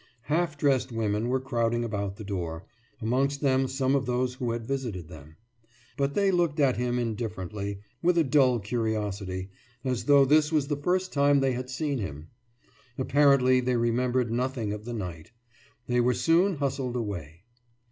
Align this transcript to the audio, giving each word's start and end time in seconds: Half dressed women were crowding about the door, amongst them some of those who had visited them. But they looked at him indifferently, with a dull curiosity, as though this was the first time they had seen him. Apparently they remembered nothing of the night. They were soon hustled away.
Half 0.23 0.57
dressed 0.57 0.91
women 0.91 1.27
were 1.29 1.39
crowding 1.39 1.83
about 1.83 2.15
the 2.15 2.23
door, 2.23 2.65
amongst 3.03 3.41
them 3.41 3.67
some 3.67 3.93
of 3.93 4.07
those 4.07 4.33
who 4.33 4.49
had 4.49 4.65
visited 4.65 5.09
them. 5.09 5.35
But 5.95 6.15
they 6.15 6.31
looked 6.31 6.59
at 6.59 6.75
him 6.75 6.97
indifferently, 6.97 7.81
with 8.01 8.17
a 8.17 8.23
dull 8.23 8.57
curiosity, 8.59 9.51
as 9.85 10.05
though 10.05 10.25
this 10.25 10.51
was 10.51 10.69
the 10.69 10.75
first 10.75 11.13
time 11.13 11.39
they 11.39 11.51
had 11.51 11.69
seen 11.69 11.99
him. 11.99 12.29
Apparently 12.97 13.59
they 13.59 13.75
remembered 13.77 14.31
nothing 14.31 14.73
of 14.73 14.85
the 14.85 14.93
night. 14.93 15.33
They 15.85 16.01
were 16.01 16.15
soon 16.15 16.55
hustled 16.55 16.95
away. 16.95 17.43